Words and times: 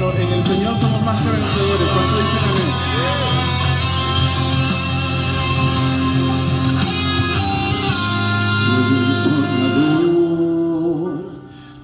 En 0.00 0.32
el 0.32 0.44
Señor 0.46 0.78
somos 0.78 1.02
más 1.02 1.20
que 1.20 1.28
vencedores. 1.28 1.88
¿Cuánto 1.92 2.18
dicen 2.18 2.38
amén? 2.48 2.72
Soy 8.64 9.32
un 10.86 11.26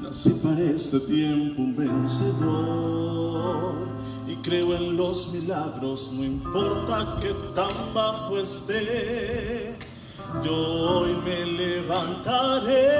nací 0.00 0.30
para 0.44 0.62
este 0.62 1.00
tiempo 1.00 1.62
un 1.62 1.74
vencedor 1.76 3.74
y 4.28 4.36
creo 4.36 4.76
en 4.76 4.96
los 4.96 5.32
milagros, 5.32 6.12
no 6.12 6.22
importa 6.22 7.18
que 7.20 7.34
tan 7.56 7.94
bajo 7.94 8.38
esté, 8.38 9.76
yo 10.44 10.54
hoy 10.54 11.16
me 11.24 11.46
levantaré, 11.46 12.90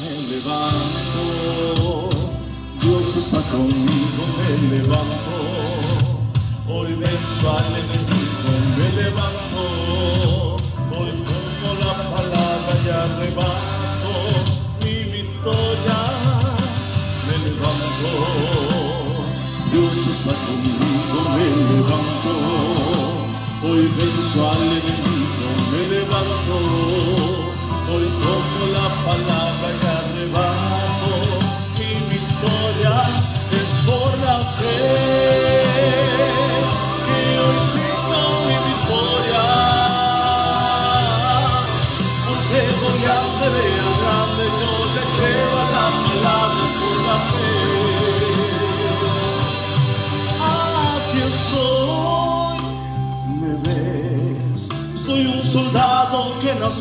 me 0.00 0.10
levanto, 0.28 1.01
Dios 1.01 1.01
está 3.18 3.42
conmigo, 3.50 4.24
me 4.38 4.76
levanto, 4.76 5.32
hoy 6.66 6.94
venzo 6.94 7.50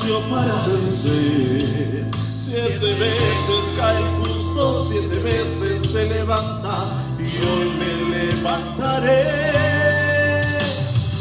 para 0.09 0.65
vencer. 0.65 2.09
Siete 2.43 2.93
veces 2.95 3.73
cae 3.77 4.01
justo, 4.17 4.85
siete 4.91 5.19
veces 5.19 5.91
se 5.91 6.09
levanta 6.09 6.71
y 7.19 7.47
hoy 7.47 7.69
me 7.77 8.17
levantaré. 8.17 9.21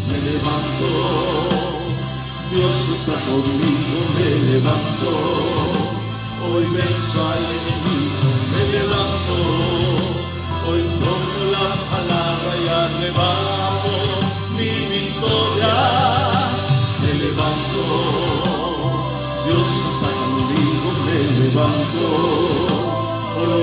Me 0.09 0.17
levanto, 0.29 0.89
Dios 2.51 2.77
está 2.95 3.21
conmigo, 3.27 3.99
me 4.17 4.29
levanto. 4.51 5.11
Hoy 6.43 6.65
venzo 6.73 7.29
al 7.29 7.60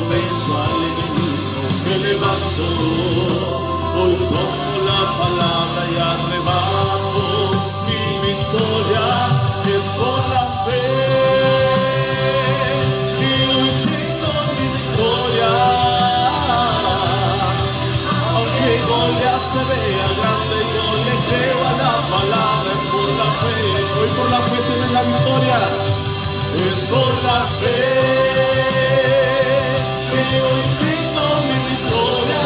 venzo 0.10 0.58
al 0.64 0.84
enemigo, 0.84 1.68
me 1.86 1.98
levanto. 1.98 2.66
Hoy 4.00 4.16
tomo 4.34 4.74
la 4.86 5.02
palabra 5.20 5.82
y 5.92 5.98
arrebato 5.98 7.26
mi 7.88 8.04
victoria. 8.28 9.06
Es 9.76 9.90
por 9.90 10.20
la 10.30 10.46
fe 10.66 10.86
que 13.18 13.30
hoy 13.54 13.70
tengo 13.86 14.32
mi 14.56 14.68
victoria. 14.78 15.52
Aunque 18.34 18.72
Goliat 18.88 19.42
se 19.44 19.62
vea 19.66 20.08
grande, 20.20 20.58
yo 20.76 20.86
le 21.06 21.16
creo 21.28 21.60
a 21.66 21.74
la 21.74 21.94
palabra, 22.16 22.72
es 22.72 22.82
por 22.92 23.10
la 23.10 23.30
fe. 23.42 23.58
Hoy 24.00 24.10
por 24.16 24.28
la 24.32 24.42
fe 24.42 24.58
tienes 24.68 24.92
la 24.92 25.04
victoria. 25.04 25.87
Es 26.60 26.84
por 26.90 27.24
la 27.24 27.46
fe 27.48 28.28
que 30.10 30.42
hoy 30.42 30.62
tengo 30.80 31.26
mi 31.46 31.58
victoria. 31.70 32.46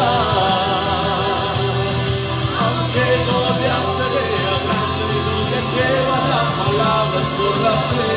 Aunque 2.60 3.04
Goliat 3.26 3.86
se 3.96 4.06
vea 4.14 4.54
grande, 4.64 5.04
yo 5.26 5.34
le 5.50 5.60
creo 5.72 6.08
a 6.12 6.20
la 6.32 6.42
palabra, 6.62 7.16
es 7.20 7.30
por 7.32 7.56
la 7.62 7.74
fe. 7.90 8.10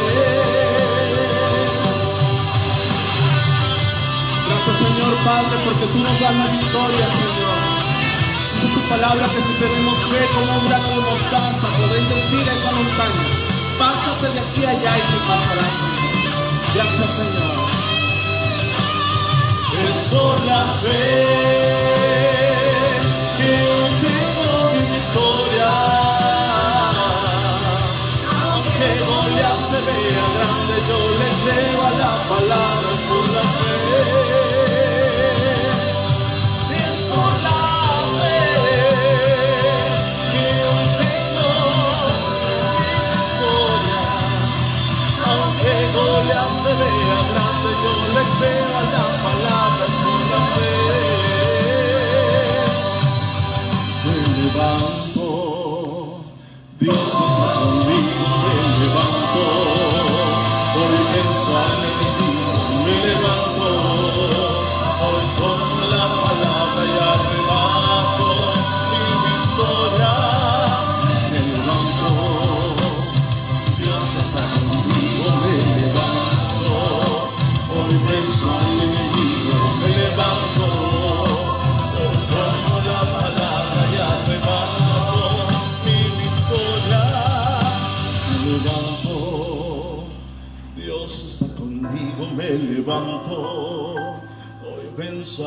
Gracias 4.47 4.75
Señor 4.77 5.13
Padre 5.23 5.55
porque 5.65 5.85
tú 5.87 5.97
nos 5.99 6.19
das 6.19 6.35
la 6.35 6.47
victoria 6.47 7.05
Señor. 7.09 7.59
Dice 8.53 8.67
tu 8.73 8.81
palabra 8.89 9.25
que 9.25 9.41
si 9.41 9.53
tenemos 9.59 10.04
aquí 14.55 14.65
allá 14.65 14.97
y. 14.97 15.01
Gracias 16.75 17.09
Señor. 17.15 17.65
Es 19.81 20.13
la 20.45 20.63
fe 20.65 21.64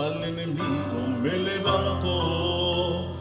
al 0.09 0.25
enemigo, 0.25 1.09
me 1.21 1.31
levanto. 1.31 3.15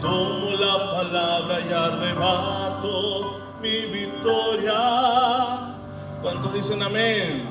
Tomo 0.00 0.50
la 0.58 0.92
palabra 0.94 1.60
y 1.60 1.72
arrebato 1.72 3.56
mi 3.62 3.86
victoria. 3.86 5.76
¿Cuántos 6.22 6.52
dicen 6.54 6.82
amén? 6.82 7.42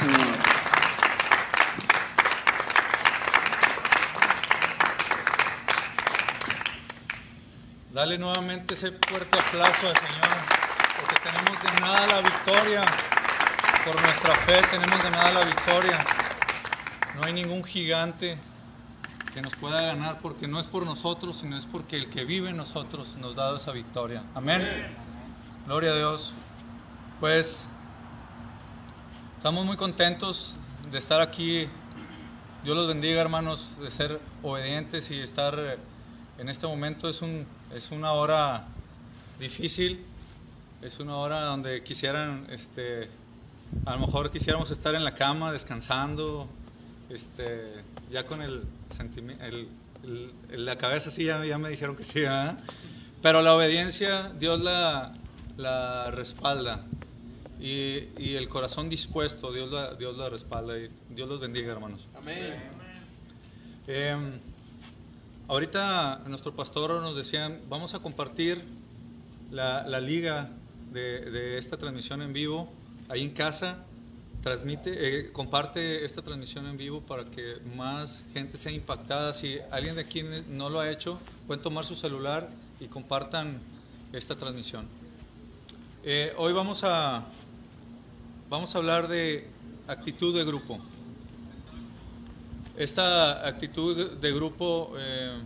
Señor. 0.00 0.36
Dale 7.92 8.18
nuevamente 8.18 8.74
ese 8.74 8.90
fuerte 8.90 9.38
aplauso 9.38 9.88
al 9.88 9.96
Señor, 9.96 10.34
porque 11.00 11.16
tenemos 11.22 11.62
de 11.62 11.80
nada 11.80 12.06
la 12.06 12.20
victoria. 12.20 13.13
Por 13.84 14.00
nuestra 14.00 14.34
fe 14.46 14.62
tenemos 14.70 15.02
de 15.02 15.10
nada 15.10 15.32
la 15.32 15.44
victoria. 15.44 16.04
No 17.16 17.26
hay 17.26 17.32
ningún 17.32 17.64
gigante 17.64 18.38
que 19.32 19.42
nos 19.42 19.54
pueda 19.56 19.82
ganar 19.82 20.18
porque 20.22 20.48
no 20.48 20.58
es 20.58 20.66
por 20.66 20.86
nosotros, 20.86 21.38
sino 21.40 21.56
es 21.56 21.66
porque 21.66 21.96
el 21.96 22.08
que 22.08 22.24
vive 22.24 22.50
en 22.50 22.56
nosotros 22.56 23.16
nos 23.20 23.36
da 23.36 23.56
esa 23.56 23.72
victoria. 23.72 24.22
Amén. 24.34 24.66
Gloria 25.66 25.90
a 25.92 25.96
Dios. 25.96 26.32
Pues 27.20 27.66
Estamos 29.44 29.66
muy 29.66 29.76
contentos 29.76 30.54
de 30.90 30.98
estar 30.98 31.20
aquí. 31.20 31.68
Dios 32.64 32.74
los 32.74 32.88
bendiga, 32.88 33.20
hermanos, 33.20 33.72
de 33.78 33.90
ser 33.90 34.18
obedientes 34.42 35.10
y 35.10 35.20
estar 35.20 35.54
eh, 35.58 35.76
en 36.38 36.48
este 36.48 36.66
momento. 36.66 37.10
Es, 37.10 37.20
un, 37.20 37.46
es 37.74 37.90
una 37.90 38.12
hora 38.12 38.64
difícil, 39.38 40.02
es 40.80 40.98
una 40.98 41.16
hora 41.16 41.42
donde 41.42 41.82
quisieran, 41.82 42.46
este, 42.48 43.10
a 43.86 43.94
lo 43.94 44.06
mejor 44.06 44.30
quisiéramos 44.30 44.70
estar 44.70 44.94
en 44.94 45.04
la 45.04 45.14
cama 45.14 45.52
descansando, 45.52 46.48
este, 47.10 47.82
ya 48.10 48.26
con 48.26 48.42
el, 48.42 48.62
el, 49.40 49.68
el, 50.50 50.64
la 50.64 50.76
cabeza 50.78 51.10
así, 51.10 51.24
ya, 51.24 51.44
ya, 51.44 51.58
me 51.58 51.68
dijeron 51.68 51.96
que 51.96 52.04
sí, 52.04 52.20
¿verdad? 52.20 52.58
pero 53.22 53.42
la 53.42 53.54
obediencia 53.54 54.32
Dios 54.38 54.60
la, 54.60 55.12
la 55.56 56.10
respalda 56.10 56.84
y, 57.60 58.08
y, 58.18 58.34
el 58.36 58.48
corazón 58.48 58.90
dispuesto, 58.90 59.52
Dios 59.52 59.70
la, 59.70 59.94
Dios 59.94 60.16
la 60.18 60.28
respalda 60.28 60.76
y 60.76 60.88
Dios 61.10 61.28
los 61.28 61.40
bendiga, 61.40 61.72
hermanos. 61.72 62.06
Amén. 62.18 62.56
Eh, 63.86 64.16
ahorita 65.48 66.22
nuestro 66.26 66.54
pastor 66.54 67.00
nos 67.00 67.16
decían, 67.16 67.60
vamos 67.68 67.94
a 67.94 68.00
compartir 68.00 68.62
la, 69.50 69.86
la 69.86 70.00
liga 70.00 70.50
de, 70.92 71.30
de, 71.30 71.58
esta 71.58 71.76
transmisión 71.76 72.22
en 72.22 72.32
vivo 72.32 72.70
ahí 73.08 73.22
en 73.22 73.30
casa. 73.30 73.84
Transmite, 74.42 74.90
eh, 74.92 75.32
comparte 75.32 76.04
esta 76.04 76.20
transmisión 76.20 76.66
en 76.66 76.76
vivo 76.76 77.00
para 77.00 77.24
que 77.24 77.56
más 77.76 78.22
gente 78.34 78.58
sea 78.58 78.72
impactada. 78.72 79.32
Si 79.32 79.58
alguien 79.70 79.94
de 79.94 80.02
aquí 80.02 80.22
no 80.48 80.68
lo 80.68 80.80
ha 80.80 80.90
hecho, 80.90 81.18
pueden 81.46 81.62
tomar 81.62 81.86
su 81.86 81.94
celular 81.94 82.46
y 82.78 82.86
compartan 82.86 83.58
esta 84.12 84.36
transmisión. 84.36 84.86
Eh, 86.04 86.34
hoy 86.36 86.52
vamos 86.52 86.84
a, 86.84 87.24
vamos 88.50 88.74
a 88.74 88.78
hablar 88.78 89.08
de 89.08 89.48
actitud 89.88 90.36
de 90.36 90.44
grupo. 90.44 90.78
Esta 92.76 93.46
actitud 93.46 94.18
de 94.18 94.32
grupo 94.32 94.92
eh, 94.98 95.38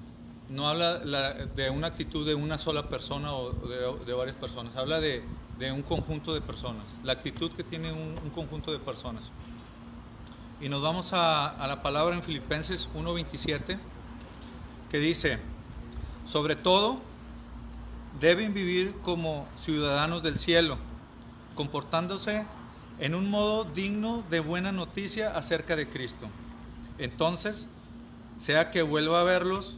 no 0.49 0.69
habla 0.69 1.05
la, 1.05 1.35
de 1.35 1.71
una 1.71 1.87
actitud 1.87 2.27
de 2.27 2.35
una 2.35 2.59
sola 2.59 2.89
persona 2.89 3.33
o 3.35 3.53
de, 3.53 4.07
de 4.07 4.13
varias 4.13 4.37
personas, 4.37 4.75
habla 4.75 4.99
de, 4.99 5.23
de, 5.59 5.73
un 5.73 5.83
conjunto 5.83 6.35
de 6.35 6.41
personas, 6.41 6.85
la 7.03 7.13
actitud 7.13 7.51
que 7.53 7.65
tiene 7.65 7.93
un, 7.93 8.15
un 8.23 8.31
conjunto 8.31 8.73
de 8.73 8.79
personas. 8.79 9.31
Y 10.61 10.69
nos 10.69 10.83
vamos 10.83 11.13
a, 11.13 11.49
a 11.49 11.67
la 11.69 11.83
palabra 11.83 12.15
en 12.17 12.23
Filipenses 12.23 12.89
1.27 12.95 13.79
que 14.91 14.99
dice, 14.99 15.39
sobre 16.27 16.57
todo, 16.57 17.01
deben 18.21 18.55
vivir 18.55 18.95
como 19.03 19.47
ciudadanos 19.61 20.23
del 20.23 20.39
cielo, 20.39 20.79
comportándose 21.55 22.45
en 22.99 23.15
un 23.15 23.31
modo 23.31 23.65
digno 23.65 24.25
de 24.31 24.41
buena 24.41 24.73
noticia 24.73 25.37
acerca 25.37 25.77
de 25.77 25.89
Cristo. 25.89 26.29
Entonces, 26.99 27.69
sea 28.39 28.71
que 28.71 28.83
vuelva 28.83 29.21
a 29.21 29.25
verlos 29.25 29.77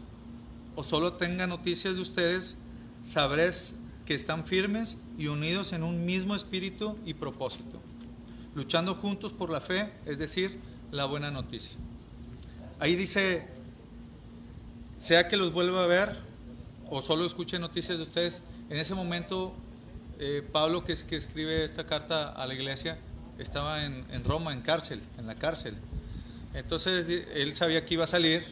o 0.76 0.84
solo 0.84 1.14
tenga 1.14 1.46
noticias 1.46 1.94
de 1.94 2.00
ustedes, 2.00 2.56
sabréis 3.02 3.79
que 4.10 4.16
están 4.16 4.44
firmes 4.44 4.96
y 5.18 5.28
unidos 5.28 5.72
en 5.72 5.84
un 5.84 6.04
mismo 6.04 6.34
espíritu 6.34 6.98
y 7.06 7.14
propósito, 7.14 7.80
luchando 8.56 8.96
juntos 8.96 9.30
por 9.30 9.50
la 9.50 9.60
fe, 9.60 9.88
es 10.04 10.18
decir, 10.18 10.58
la 10.90 11.04
buena 11.04 11.30
noticia. 11.30 11.76
Ahí 12.80 12.96
dice, 12.96 13.46
sea 14.98 15.28
que 15.28 15.36
los 15.36 15.52
vuelva 15.52 15.84
a 15.84 15.86
ver 15.86 16.18
o 16.90 17.02
solo 17.02 17.24
escuche 17.24 17.60
noticias 17.60 17.98
de 17.98 18.02
ustedes. 18.02 18.42
En 18.68 18.78
ese 18.78 18.96
momento, 18.96 19.54
eh, 20.18 20.42
Pablo, 20.50 20.84
que, 20.84 20.94
es, 20.94 21.04
que 21.04 21.14
escribe 21.14 21.62
esta 21.62 21.86
carta 21.86 22.30
a 22.30 22.48
la 22.48 22.54
iglesia, 22.54 22.98
estaba 23.38 23.84
en, 23.84 24.24
Roma, 24.24 24.52
en 24.52 24.62
cárcel, 24.62 25.00
en 25.18 25.28
la 25.28 25.36
cárcel. 25.36 25.76
Entonces 26.54 27.06
él 27.32 27.54
sabía 27.54 27.86
que 27.86 27.94
iba 27.94 28.02
a 28.02 28.08
salir, 28.08 28.44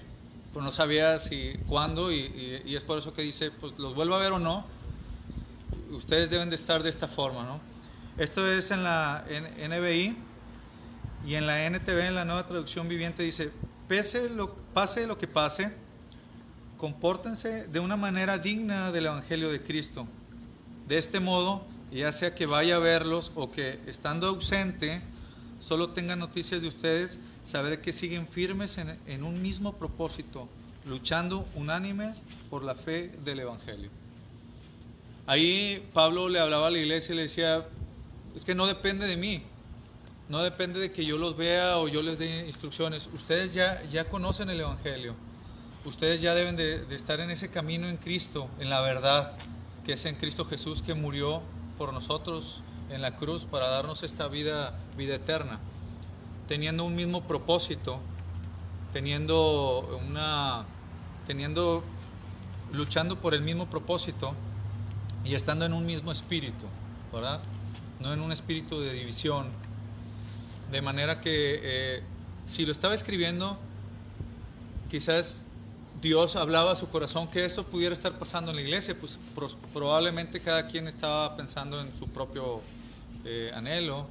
pero 0.52 0.64
no 0.64 0.70
sabía 0.70 1.18
si 1.18 1.54
cuándo, 1.66 2.12
y, 2.12 2.62
es 2.64 2.84
por 2.84 3.00
eso 3.00 3.12
que 3.12 3.22
dice, 3.22 3.50
pues 3.50 3.76
los 3.76 3.96
vuelvo 3.96 4.14
a 4.14 4.18
ver 4.18 4.30
o 4.30 4.38
no, 4.38 4.77
ustedes 5.90 6.30
deben 6.30 6.50
de 6.50 6.56
estar 6.56 6.82
de 6.82 6.90
esta 6.90 7.08
forma, 7.08 7.44
¿no? 7.44 7.60
Esto 8.16 8.50
es 8.50 8.70
en 8.70 8.82
la 8.82 9.24
NBI 9.28 10.16
y 11.26 11.34
en 11.34 11.46
la 11.46 11.66
NTV, 11.66 12.08
en 12.08 12.14
la 12.14 12.24
nueva 12.24 12.46
traducción 12.46 12.88
viviente, 12.88 13.22
dice, 13.22 13.52
pese 13.86 14.28
lo, 14.28 14.54
pase 14.74 15.06
lo 15.06 15.18
que 15.18 15.26
pase, 15.26 15.72
compórtense 16.76 17.66
de 17.66 17.80
una 17.80 17.96
manera 17.96 18.38
digna 18.38 18.92
del 18.92 19.06
Evangelio 19.06 19.50
de 19.50 19.62
Cristo. 19.62 20.06
De 20.86 20.98
este 20.98 21.20
modo, 21.20 21.64
ya 21.92 22.12
sea 22.12 22.34
que 22.34 22.46
vaya 22.46 22.76
a 22.76 22.78
verlos 22.78 23.32
o 23.34 23.50
que 23.50 23.78
estando 23.86 24.26
ausente, 24.26 25.00
solo 25.60 25.90
tenga 25.90 26.16
noticias 26.16 26.60
de 26.62 26.68
ustedes, 26.68 27.18
sabré 27.44 27.80
que 27.80 27.92
siguen 27.92 28.26
firmes 28.26 28.78
en, 28.78 29.22
un 29.22 29.40
mismo 29.42 29.74
propósito, 29.74 30.48
luchando 30.86 31.46
unánimes 31.54 32.22
por 32.50 32.64
la 32.64 32.74
fe 32.74 33.10
del 33.24 33.40
Evangelio. 33.40 33.90
Ahí 35.28 35.86
Pablo 35.92 36.30
le 36.30 36.40
hablaba 36.40 36.68
a 36.68 36.70
la 36.70 36.78
iglesia 36.78 37.12
y 37.12 37.16
le 37.16 37.22
decía, 37.24 37.62
es 38.34 38.46
que 38.46 38.54
no 38.54 38.66
depende 38.66 39.06
de 39.06 39.18
mí, 39.18 39.42
no 40.30 40.42
depende 40.42 40.80
de 40.80 40.90
que 40.90 41.04
yo 41.04 41.18
los 41.18 41.36
vea 41.36 41.76
o 41.76 41.86
yo 41.86 42.00
les 42.00 42.18
dé 42.18 42.46
instrucciones, 42.46 43.10
ustedes 43.12 43.52
ya, 43.52 43.78
ya 43.92 44.08
conocen 44.08 44.48
el 44.48 44.58
Evangelio. 44.60 45.14
Ustedes 45.84 46.22
ya 46.22 46.34
deben 46.34 46.56
de, 46.56 46.82
estar 46.96 47.20
en 47.20 47.30
ese 47.30 47.50
camino 47.50 47.90
en 47.90 47.98
Cristo, 47.98 48.48
en 48.58 48.70
la 48.70 48.80
verdad, 48.80 49.36
que 49.84 49.92
es 49.92 50.06
en 50.06 50.14
Cristo 50.14 50.46
Jesús 50.46 50.80
que 50.80 50.94
murió 50.94 51.42
por 51.76 51.92
nosotros 51.92 52.62
en 52.88 53.02
la 53.02 53.14
cruz 53.16 53.44
para 53.44 53.68
darnos 53.68 54.04
esta 54.04 54.28
vida, 54.28 54.80
vida 54.96 55.16
eterna, 55.16 55.58
teniendo 56.48 56.84
un 56.84 56.94
mismo 56.94 57.24
propósito, 57.24 58.00
teniendo 58.94 60.00
una, 60.08 60.64
teniendo, 61.26 61.84
luchando 62.72 63.16
por 63.16 63.34
el 63.34 63.42
mismo 63.42 63.66
propósito 63.66 64.34
y 65.24 65.34
estando 65.34 65.64
en 65.64 65.72
un 65.72 65.84
mismo 65.86 66.12
espíritu, 66.12 66.66
¿verdad? 67.12 67.40
No 68.00 68.12
en 68.12 68.20
un 68.20 68.32
espíritu 68.32 68.80
de 68.80 68.92
división, 68.92 69.48
de 70.70 70.82
manera 70.82 71.20
que 71.20 71.60
eh, 71.62 72.02
si 72.46 72.64
lo 72.64 72.72
estaba 72.72 72.94
escribiendo, 72.94 73.58
quizás 74.90 75.44
Dios 76.00 76.36
hablaba 76.36 76.72
a 76.72 76.76
su 76.76 76.88
corazón 76.88 77.28
que 77.28 77.44
esto 77.44 77.64
pudiera 77.64 77.94
estar 77.94 78.18
pasando 78.18 78.50
en 78.50 78.56
la 78.56 78.62
iglesia, 78.62 78.96
pues 78.98 79.18
pro, 79.34 79.48
probablemente 79.72 80.40
cada 80.40 80.68
quien 80.68 80.86
estaba 80.86 81.36
pensando 81.36 81.80
en 81.80 81.94
su 81.98 82.08
propio 82.08 82.60
eh, 83.24 83.50
anhelo 83.54 84.06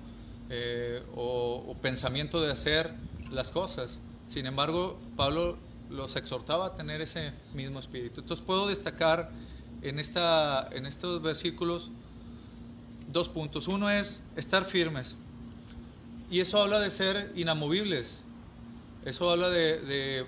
eh, 0.50 1.02
o, 1.16 1.64
o, 1.68 1.74
pensamiento 1.76 2.42
de 2.42 2.52
hacer 2.52 2.94
las 3.32 3.52
cosas. 3.52 4.00
Sin 4.28 4.46
embargo, 4.46 5.00
Pablo 5.16 5.58
los 5.90 6.16
exhortaba 6.16 6.68
a 6.68 6.76
tener 6.76 7.02
ese 7.02 7.32
mismo 7.54 7.80
espíritu. 7.80 8.22
Entonces 8.22 8.46
puedo 8.46 8.68
destacar 8.68 9.32
en, 9.82 10.00
esta, 10.00 10.68
en 10.72 10.86
estos 10.86 11.22
versículos 11.22 11.90
dos 13.10 13.30
puntos. 13.30 13.68
Uno 13.68 13.90
es 13.90 14.22
estar 14.36 14.66
firmes. 14.66 15.16
Y 16.30 16.42
eso 16.42 16.62
habla 16.62 16.80
de 16.80 16.92
ser 16.92 17.32
inamovibles. 17.36 18.20
Eso 19.06 19.30
habla 19.30 19.50
de, 19.50 19.80
de 19.82 20.28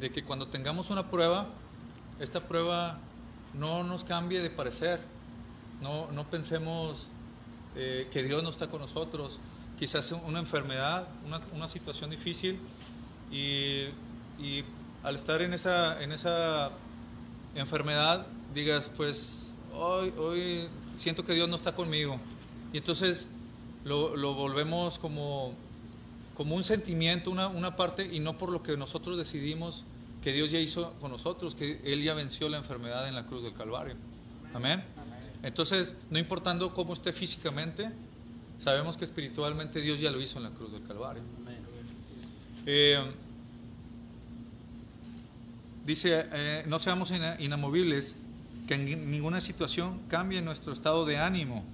de 0.00 0.10
que 0.10 0.22
cuando 0.22 0.46
tengamos 0.46 0.90
una 0.90 1.10
prueba, 1.10 1.48
esta 2.20 2.40
prueba 2.40 2.98
no 3.54 3.82
nos 3.84 4.04
cambie 4.04 4.40
de 4.40 4.50
parecer, 4.50 5.00
no, 5.80 6.10
no 6.12 6.24
pensemos 6.24 7.06
eh, 7.76 8.08
que 8.12 8.22
Dios 8.22 8.42
no 8.42 8.50
está 8.50 8.68
con 8.68 8.80
nosotros, 8.80 9.38
quizás 9.78 10.12
una 10.12 10.38
enfermedad, 10.38 11.06
una, 11.26 11.40
una 11.54 11.68
situación 11.68 12.10
difícil 12.10 12.58
y, 13.30 13.86
y, 14.38 14.64
al 15.04 15.14
estar 15.14 15.42
en 15.42 15.54
esa, 15.54 16.02
en 16.02 16.10
esa 16.10 16.70
enfermedad 17.54 18.26
digas, 18.54 18.90
pues 18.96 19.50
hoy, 19.74 20.12
hoy 20.18 20.68
siento 20.98 21.24
que 21.24 21.34
Dios 21.34 21.48
no 21.48 21.56
está 21.56 21.74
conmigo 21.74 22.18
y 22.72 22.78
entonces 22.78 23.30
lo, 23.84 24.16
lo 24.16 24.34
volvemos 24.34 24.98
como 24.98 25.54
como 26.38 26.54
un 26.54 26.62
sentimiento, 26.62 27.32
una, 27.32 27.48
una, 27.48 27.74
parte, 27.74 28.08
y 28.14 28.20
no 28.20 28.38
por 28.38 28.50
lo 28.50 28.62
que 28.62 28.76
nosotros 28.76 29.18
decidimos 29.18 29.82
que 30.22 30.32
Dios 30.32 30.52
ya 30.52 30.60
hizo 30.60 30.92
con 31.00 31.10
nosotros, 31.10 31.56
que 31.56 31.80
Él 31.82 32.04
ya 32.04 32.14
venció 32.14 32.48
la 32.48 32.58
enfermedad 32.58 33.08
en 33.08 33.16
la 33.16 33.26
cruz 33.26 33.42
del 33.42 33.54
Calvario. 33.54 33.96
Amén. 34.54 34.84
Entonces, 35.42 35.94
no 36.10 36.18
importando 36.20 36.72
cómo 36.74 36.92
esté 36.92 37.12
físicamente, 37.12 37.90
sabemos 38.62 38.96
que 38.96 39.04
espiritualmente 39.04 39.80
Dios 39.80 39.98
ya 39.98 40.12
lo 40.12 40.20
hizo 40.20 40.38
en 40.38 40.44
la 40.44 40.50
cruz 40.50 40.70
del 40.70 40.86
Calvario. 40.86 41.22
Eh, 42.66 43.04
dice, 45.84 46.24
eh, 46.32 46.64
no 46.68 46.78
seamos 46.78 47.12
inamovibles, 47.40 48.20
que 48.68 48.74
en 48.74 49.10
ninguna 49.10 49.40
situación 49.40 50.00
cambie 50.08 50.40
nuestro 50.40 50.72
estado 50.72 51.04
de 51.04 51.18
ánimo, 51.18 51.64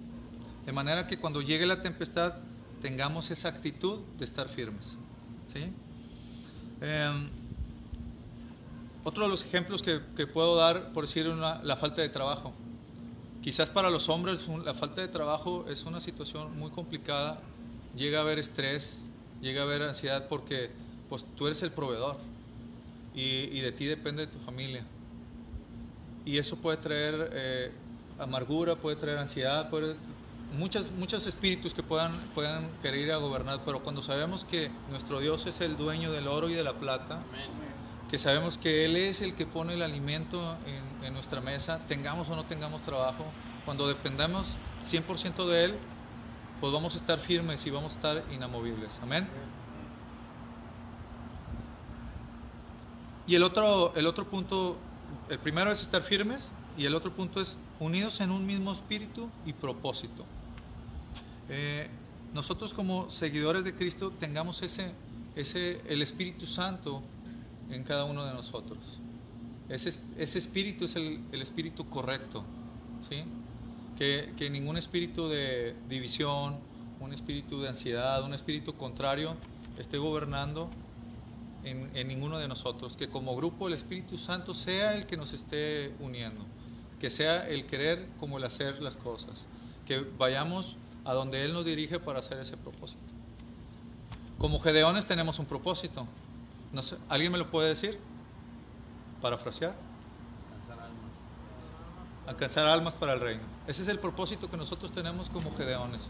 de 0.64 0.72
manera 0.72 1.06
que 1.06 1.18
cuando 1.18 1.42
llegue 1.42 1.66
la 1.66 1.82
tempestad 1.82 2.34
tengamos 2.80 3.30
esa 3.30 3.48
actitud 3.48 4.00
de 4.18 4.24
estar 4.24 4.48
firmes. 4.48 4.94
¿sí? 5.52 5.64
Eh, 6.80 7.28
otro 9.04 9.24
de 9.24 9.28
los 9.28 9.44
ejemplos 9.44 9.82
que, 9.82 10.26
puedo 10.26 10.56
dar, 10.56 10.92
por 10.92 11.04
decir, 11.04 11.28
una, 11.28 11.62
la 11.62 11.76
falta 11.76 12.00
de 12.00 12.08
trabajo. 12.08 12.54
Quizás 13.42 13.68
para 13.68 13.90
los 13.90 14.08
hombres 14.08 14.48
la 14.64 14.72
falta 14.72 15.02
de 15.02 15.08
trabajo 15.08 15.66
es 15.68 15.84
una 15.84 16.00
situación 16.00 16.58
muy 16.58 16.70
complicada 16.70 17.38
llega 17.96 18.18
a 18.18 18.22
haber 18.22 18.38
estrés, 18.38 18.98
llega 19.40 19.62
a 19.62 19.64
haber 19.64 19.82
ansiedad 19.82 20.28
porque 20.28 20.70
pues, 21.08 21.24
tú 21.36 21.46
eres 21.46 21.62
el 21.62 21.70
proveedor 21.70 22.16
y, 23.14 23.60
de 23.60 23.72
ti 23.72 23.86
depende 23.86 24.26
de 24.26 24.32
tu 24.32 24.38
familia. 24.40 24.84
Y 26.25 26.38
eso 26.38 26.57
puede 26.57 26.78
traer 26.78 27.31
eh, 27.33 27.73
amargura, 28.19 28.76
puede 28.76 28.97
traer 28.97 29.19
ansiedad, 29.19 29.69
puede, 29.71 29.95
muchas, 30.57 30.90
muchos 30.93 31.26
espíritus 31.26 31.75
que 31.75 31.83
puedan, 31.83 32.19
puedan 32.35 32.66
querer 32.83 33.00
ir 33.00 33.12
a 33.12 33.16
gobernar, 33.16 33.61
pero 33.64 33.83
cuando 33.83 34.02
sabemos 34.02 34.45
que 34.45 34.71
nuestro 34.90 35.21
Dios 35.21 35.47
es 35.47 35.61
el 35.61 35.76
dueño 35.76 36.12
del 36.12 36.28
oro 36.28 36.49
y 36.49 36.54
de 36.54 36.64
la 36.64 36.73
plata, 36.75 37.21
que 38.11 38.19
sabemos 38.19 38.59
que 38.59 38.85
Él 38.85 38.97
es 38.97 39.21
el 39.21 39.35
que 39.35 39.47
pone 39.47 39.75
el 39.75 39.83
alimento 39.83 40.57
en, 40.66 41.07
en 41.07 41.14
nuestra 41.14 41.40
mesa, 41.40 41.81
tengamos 41.88 42.28
o 42.31 42.37
no 42.37 42.45
tengamos 42.45 42.81
trabajo, 42.83 43.25
cuando 43.64 43.88
dependamos 43.88 44.57
100% 44.83 45.47
de 45.47 45.64
Él, 45.64 45.75
pues 46.61 46.73
vamos 46.73 46.95
a 46.95 46.99
estar 46.99 47.19
firmes 47.19 47.66
y 47.66 47.71
vamos 47.71 47.93
a 47.93 47.97
estar 47.97 48.23
inamovibles. 48.33 48.90
Amén. 49.02 49.26
Y 53.26 53.35
el 53.35 53.43
otro, 53.43 53.95
el 53.97 54.07
otro 54.07 54.26
punto, 54.26 54.76
el 55.28 55.38
primero 55.38 55.71
es 55.71 55.83
estar 55.83 56.02
firmes 56.02 56.50
y 56.76 56.87
el 56.87 56.94
otro 56.94 57.12
punto 57.12 57.40
es 57.40 57.56
unidos 57.80 58.21
en 58.21 58.30
un 58.30 58.47
mismo 58.47 58.73
espíritu 58.73 59.30
y 59.47 59.52
propósito. 59.52 60.25
Eh, 61.49 61.88
nosotros 62.33 62.75
como 62.75 63.11
seguidores 63.11 63.64
de 63.64 63.75
Cristo 63.75 64.12
tengamos 64.18 64.62
ese, 64.62 64.92
ese, 65.37 65.80
el 65.87 66.02
Espíritu 66.02 66.47
Santo 66.47 67.02
en 67.71 67.85
cada 67.85 68.04
uno 68.04 68.25
de 68.25 68.35
nosotros. 68.35 68.78
Ese, 69.68 69.94
ese 70.18 70.38
espíritu 70.38 70.85
es 70.85 70.97
el, 70.97 71.21
el 71.33 71.40
espíritu 71.40 71.88
correcto, 71.88 72.44
¿sí? 73.09 73.25
que, 73.97 74.35
que 74.37 74.50
ningún 74.50 74.76
espíritu 74.76 75.28
de 75.28 75.75
división, 75.88 76.59
un 77.00 77.12
espíritu 77.12 77.61
de 77.61 77.68
ansiedad, 77.68 78.23
un 78.25 78.35
espíritu 78.35 78.75
contrario 78.75 79.37
esté 79.78 79.99
gobernando 79.99 80.68
en, 81.64 81.90
en, 81.94 82.09
ninguno 82.09 82.38
de 82.38 82.49
nosotros, 82.49 82.97
que 82.97 83.09
como 83.09 83.37
grupo 83.37 83.68
el 83.68 83.75
Espíritu 83.75 84.16
Santo 84.16 84.54
sea 84.54 84.94
el 84.94 85.06
que 85.06 85.16
nos 85.16 85.33
esté 85.33 85.94
uniendo, 86.00 86.44
que 87.00 87.11
sea 87.11 87.49
el 87.49 87.66
querer 87.66 88.09
como 88.18 88.38
el 88.38 88.44
hacer 88.44 88.80
las 88.83 88.97
cosas, 88.97 89.44
que 89.87 90.00
vayamos 90.18 90.76
a 91.04 91.12
donde 91.12 91.44
Él 91.44 91.52
nos 91.52 91.64
dirige 91.64 92.00
para 92.00 92.21
hacer 92.21 92.38
ese 92.38 92.56
propósito. 92.56 93.02
Como 94.38 94.61
Gedeones 94.61 95.06
tenemos 95.06 95.38
un 95.38 95.47
propósito. 95.47 96.06
No 96.73 96.83
sé, 96.83 96.97
¿Alguien 97.09 97.33
me 97.33 97.38
lo 97.38 97.50
puede 97.50 97.68
decir? 97.68 97.99
Parafrasear. 99.23 99.75
Alcanzar 100.50 100.78
almas. 100.80 101.14
Alcanzar 102.26 102.66
almas 102.66 102.94
para 102.94 103.12
el 103.14 103.21
reino. 103.21 103.42
Ese 103.66 103.83
es 103.83 103.88
el 103.88 103.99
propósito 103.99 104.50
que 104.50 104.56
nosotros 104.56 104.92
tenemos 104.92 105.28
como 105.28 105.54
Gedeones. 105.56 106.02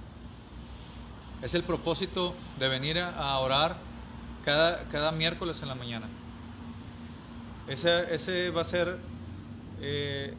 Es 1.43 1.55
el 1.55 1.63
propósito 1.63 2.35
de 2.59 2.69
venir 2.69 2.99
a 2.99 3.39
orar 3.39 3.77
cada, 4.45 4.85
cada 4.91 5.13
miércoles 5.13 5.61
en 5.63 5.69
la 5.69 5.75
mañana. 5.75 6.07
Ese, 7.69 8.15
ese 8.15 8.51
va 8.51 8.61
a 8.61 8.65
ser 8.65 8.97
eh, 9.81 10.35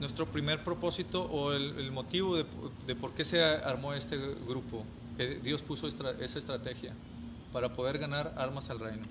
nuestro 0.00 0.26
primer 0.26 0.64
propósito 0.64 1.22
o 1.22 1.52
el, 1.52 1.92
motivo 1.92 2.36
de, 2.36 2.44
de, 2.86 2.96
por 2.96 3.12
qué 3.12 3.24
se 3.24 3.42
armó 3.42 3.94
este 3.94 4.18
grupo, 4.48 4.84
que 5.16 5.36
Dios 5.36 5.62
puso 5.62 5.86
esta, 5.86 6.10
esa 6.20 6.38
estrategia 6.38 6.92
para 7.52 7.72
poder 7.72 7.98
ganar 7.98 8.34
armas 8.36 8.70
al 8.70 8.80
reino. 8.80 9.02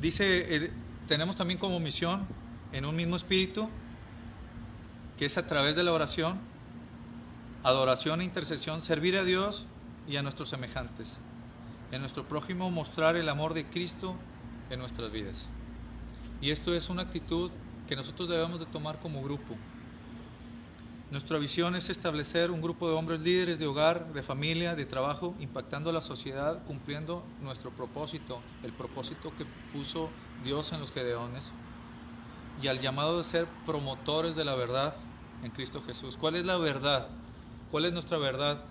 Dice, 0.00 0.56
eh, 0.56 0.70
tenemos 1.08 1.36
también 1.36 1.58
como 1.58 1.80
misión 1.80 2.26
en 2.72 2.84
un 2.84 2.96
mismo 2.96 3.16
espíritu, 3.16 3.68
que 5.18 5.26
es 5.26 5.38
a 5.38 5.46
través 5.46 5.76
de 5.76 5.82
la 5.82 5.92
oración, 5.92 6.38
adoración 7.64 8.20
e 8.20 8.24
intercesión, 8.24 8.82
servir 8.82 9.16
a 9.16 9.24
Dios 9.24 9.64
y 10.06 10.16
a 10.16 10.22
nuestros 10.22 10.50
semejantes. 10.50 11.08
En 11.92 12.02
nuestro 12.02 12.24
prójimo 12.24 12.70
mostrar 12.70 13.16
el 13.16 13.28
amor 13.28 13.54
de 13.54 13.64
Cristo 13.64 14.14
en 14.68 14.78
nuestras 14.78 15.10
vidas. 15.10 15.46
Y 16.42 16.50
esto 16.50 16.74
es 16.74 16.90
una 16.90 17.02
actitud 17.02 17.50
que 17.88 17.96
nosotros 17.96 18.28
debemos 18.28 18.60
de 18.60 18.66
tomar 18.66 18.98
como 19.00 19.22
grupo. 19.22 19.56
Nuestra 21.10 21.38
visión 21.38 21.74
es 21.74 21.88
establecer 21.88 22.50
un 22.50 22.60
grupo 22.60 22.88
de 22.88 22.96
hombres 22.96 23.20
líderes 23.20 23.58
de 23.58 23.66
hogar, 23.66 24.12
de 24.12 24.22
familia, 24.22 24.74
de 24.74 24.84
trabajo, 24.84 25.34
impactando 25.40 25.88
a 25.88 25.92
la 25.92 26.02
sociedad, 26.02 26.62
cumpliendo 26.66 27.24
nuestro 27.40 27.70
propósito, 27.70 28.40
el 28.62 28.72
propósito 28.72 29.32
que 29.38 29.46
puso 29.72 30.10
Dios 30.44 30.72
en 30.72 30.80
los 30.80 30.92
Gedeones, 30.92 31.44
y 32.60 32.68
al 32.68 32.80
llamado 32.80 33.18
de 33.18 33.24
ser 33.24 33.46
promotores 33.64 34.36
de 34.36 34.44
la 34.44 34.54
verdad 34.54 34.96
en 35.42 35.50
Cristo 35.50 35.82
Jesús. 35.86 36.16
¿Cuál 36.18 36.36
es 36.36 36.44
la 36.44 36.58
verdad? 36.58 37.08
¿Cuál 37.74 37.86
es 37.86 37.92
nuestra 37.92 38.18
verdad? 38.18 38.62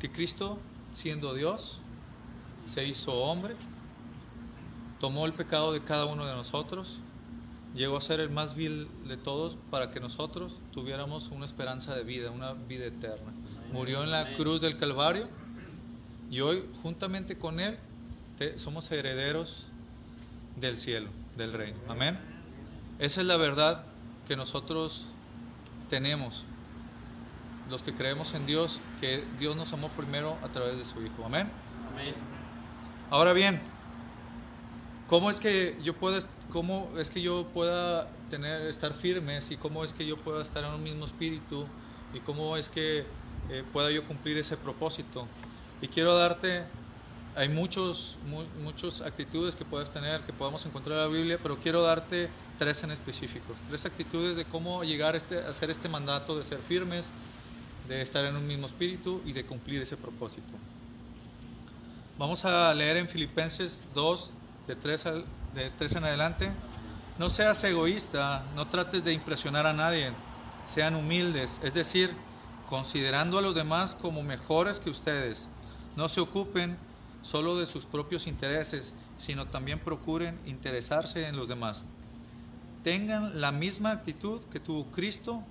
Que 0.00 0.12
Cristo, 0.12 0.58
siendo 0.92 1.32
Dios, 1.32 1.78
se 2.68 2.86
hizo 2.86 3.14
hombre, 3.14 3.56
tomó 5.00 5.24
el 5.24 5.32
pecado 5.32 5.72
de 5.72 5.80
cada 5.80 6.04
uno 6.04 6.26
de 6.26 6.34
nosotros, 6.34 6.98
llegó 7.74 7.96
a 7.96 8.02
ser 8.02 8.20
el 8.20 8.28
más 8.28 8.54
vil 8.54 8.86
de 9.08 9.16
todos 9.16 9.56
para 9.70 9.90
que 9.92 9.98
nosotros 9.98 10.58
tuviéramos 10.74 11.30
una 11.30 11.46
esperanza 11.46 11.96
de 11.96 12.04
vida, 12.04 12.30
una 12.30 12.52
vida 12.52 12.84
eterna. 12.84 13.32
Murió 13.72 14.04
en 14.04 14.10
la 14.10 14.36
cruz 14.36 14.60
del 14.60 14.76
Calvario 14.76 15.26
y 16.30 16.40
hoy 16.40 16.62
juntamente 16.82 17.38
con 17.38 17.60
Él 17.60 17.78
te, 18.36 18.58
somos 18.58 18.90
herederos 18.92 19.68
del 20.60 20.76
cielo, 20.76 21.08
del 21.38 21.54
reino. 21.54 21.78
Amén. 21.88 22.20
Esa 22.98 23.22
es 23.22 23.26
la 23.26 23.38
verdad 23.38 23.86
que 24.28 24.36
nosotros 24.36 25.06
tenemos, 25.88 26.44
los 27.68 27.82
que 27.82 27.92
creemos 27.92 28.34
en 28.34 28.46
Dios, 28.46 28.80
que 29.00 29.24
Dios 29.38 29.56
nos 29.56 29.72
amó 29.72 29.88
primero 29.88 30.36
a 30.42 30.48
través 30.48 30.78
de 30.78 30.84
su 30.84 31.02
Hijo. 31.02 31.24
Amén. 31.24 31.48
Amén. 31.92 32.14
Ahora 33.10 33.32
bien, 33.32 33.60
¿cómo 35.08 35.30
es 35.30 35.40
que 35.40 35.76
yo 35.82 35.94
puedo, 35.94 36.20
cómo 36.50 36.88
es 36.96 37.10
que 37.10 37.20
yo 37.20 37.46
pueda 37.52 38.08
tener, 38.30 38.62
estar 38.62 38.94
firmes 38.94 39.50
y 39.50 39.56
cómo 39.56 39.84
es 39.84 39.92
que 39.92 40.06
yo 40.06 40.16
pueda 40.16 40.42
estar 40.42 40.64
en 40.64 40.70
un 40.70 40.82
mismo 40.82 41.06
espíritu 41.06 41.66
y 42.14 42.20
cómo 42.20 42.56
es 42.56 42.68
que 42.68 43.04
eh, 43.50 43.64
pueda 43.72 43.90
yo 43.90 44.04
cumplir 44.04 44.38
ese 44.38 44.56
propósito? 44.56 45.26
Y 45.82 45.88
quiero 45.88 46.14
darte, 46.14 46.62
hay 47.34 47.48
muchos, 47.48 48.16
mu 48.28 48.44
muchas 48.62 49.00
actitudes 49.00 49.56
que 49.56 49.64
puedes 49.64 49.90
tener, 49.90 50.20
que 50.22 50.32
podemos 50.32 50.64
encontrar 50.66 50.98
en 50.98 51.04
la 51.04 51.08
Biblia, 51.08 51.38
pero 51.42 51.56
quiero 51.56 51.82
darte 51.82 52.28
tres 52.58 52.84
en 52.84 52.90
específicos, 52.90 53.56
tres 53.68 53.86
actitudes 53.86 54.36
de 54.36 54.44
cómo 54.44 54.84
llegar 54.84 55.14
a, 55.14 55.18
este, 55.18 55.38
a 55.42 55.48
hacer 55.48 55.70
este 55.70 55.88
mandato 55.88 56.38
de 56.38 56.44
ser 56.44 56.58
firmes, 56.58 57.10
de 57.90 58.02
estar 58.02 58.24
en 58.24 58.36
un 58.36 58.46
mismo 58.46 58.68
espíritu 58.68 59.20
y 59.26 59.32
de 59.32 59.44
cumplir 59.44 59.82
ese 59.82 59.96
propósito. 59.96 60.52
Vamos 62.18 62.44
a 62.44 62.72
leer 62.72 62.96
en 62.98 63.08
Filipenses 63.08 63.88
2, 63.94 64.30
de 64.68 64.76
3, 64.76 65.06
al, 65.06 65.24
de 65.54 65.70
3 65.70 65.96
en 65.96 66.04
adelante. 66.04 66.52
No 67.18 67.28
seas 67.30 67.64
egoísta, 67.64 68.44
no 68.54 68.68
trates 68.68 69.02
de 69.02 69.12
impresionar 69.12 69.66
a 69.66 69.72
nadie, 69.72 70.12
sean 70.72 70.94
humildes, 70.94 71.58
es 71.64 71.74
decir, 71.74 72.10
considerando 72.68 73.38
a 73.38 73.42
los 73.42 73.56
demás 73.56 73.96
como 73.96 74.22
mejores 74.22 74.78
que 74.78 74.90
ustedes. 74.90 75.48
No 75.96 76.08
se 76.08 76.20
ocupen 76.20 76.78
solo 77.22 77.58
de 77.58 77.66
sus 77.66 77.86
propios 77.86 78.28
intereses, 78.28 78.94
sino 79.18 79.46
también 79.46 79.80
procuren 79.80 80.38
interesarse 80.46 81.26
en 81.26 81.36
los 81.36 81.48
demás. 81.48 81.86
Tengan 82.84 83.40
la 83.40 83.50
misma 83.50 83.90
actitud 83.90 84.42
que 84.52 84.60
tuvo 84.60 84.84
Cristo, 84.92 85.42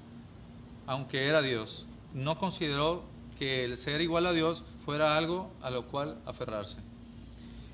aunque 0.87 1.27
era 1.27 1.41
Dios. 1.41 1.85
No 2.13 2.37
consideró 2.37 3.03
que 3.37 3.65
el 3.65 3.77
ser 3.77 4.01
igual 4.01 4.25
a 4.25 4.33
Dios 4.33 4.63
fuera 4.85 5.17
algo 5.17 5.51
a 5.61 5.69
lo 5.69 5.87
cual 5.87 6.17
aferrarse. 6.25 6.77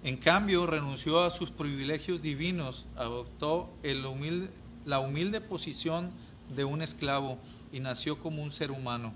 En 0.04 0.18
cambio, 0.18 0.68
renunció 0.68 1.22
a 1.22 1.32
sus 1.32 1.50
privilegios 1.50 2.22
divinos, 2.22 2.86
adoptó 2.96 3.70
la 3.84 5.00
humilde 5.00 5.42
posición 5.42 6.12
de 6.56 6.64
un 6.64 6.84
esclavo 6.84 7.40
y 7.72 7.80
nació 7.80 8.20
como 8.20 8.44
un 8.44 8.52
ser 8.52 8.70
humano, 8.70 9.14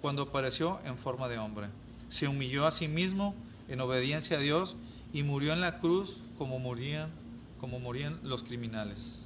cuando 0.00 0.22
apareció 0.22 0.78
en 0.84 0.96
forma 0.96 1.28
de 1.28 1.38
hombre. 1.38 1.66
Se 2.08 2.28
humilló 2.28 2.66
a 2.66 2.70
sí 2.70 2.86
mismo 2.86 3.34
en 3.68 3.80
obediencia 3.80 4.36
a 4.36 4.40
Dios 4.40 4.76
y 5.12 5.24
murió 5.24 5.52
en 5.52 5.60
la 5.60 5.80
cruz 5.80 6.18
como 6.38 6.60
morían, 6.60 7.10
como 7.58 7.80
los 8.22 8.44
criminales. 8.44 9.20